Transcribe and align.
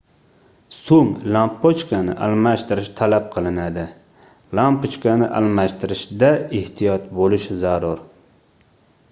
soʻng 0.75 1.09
lampochkani 1.35 2.15
almashtirish 2.27 2.89
talab 3.01 3.27
qilinadi 3.35 3.85
lampochkani 4.61 5.29
almashtirishda 5.43 6.33
ehtiyot 6.63 7.09
boʻlish 7.21 7.49
zarur 7.63 8.05